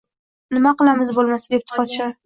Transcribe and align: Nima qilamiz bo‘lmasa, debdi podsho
Nima 0.57 0.73
qilamiz 0.81 1.13
bo‘lmasa, 1.19 1.55
debdi 1.57 1.77
podsho 1.79 2.15